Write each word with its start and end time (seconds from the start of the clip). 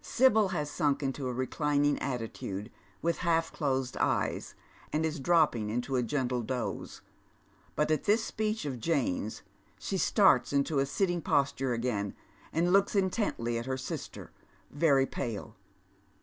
Sibyl 0.00 0.48
has 0.56 0.70
sunk 0.70 1.02
into 1.02 1.26
a 1.28 1.34
reclining 1.34 1.98
attitude, 1.98 2.70
with 3.02 3.18
half 3.18 3.52
closed 3.52 3.94
eyes, 3.98 4.54
and 4.90 5.04
is 5.04 5.20
dropping 5.20 5.68
into 5.68 5.96
a 5.96 6.02
gentle 6.02 6.40
doze, 6.40 7.02
but 7.74 7.90
at 7.90 8.04
this 8.04 8.24
speech 8.24 8.64
of 8.64 8.80
Jane's 8.80 9.42
ehe 9.78 10.00
starts 10.00 10.50
into 10.54 10.78
a 10.78 10.86
sitting 10.86 11.20
posture 11.20 11.74
again, 11.74 12.14
and 12.54 12.72
looks 12.72 12.96
intently 12.96 13.58
at 13.58 13.66
hei 13.66 13.76
Bister, 13.76 14.30
very 14.72 15.04
pale. 15.04 15.56